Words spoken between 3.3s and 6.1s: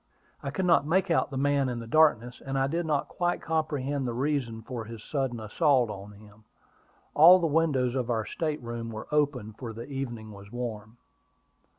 comprehend the reason for his sudden assault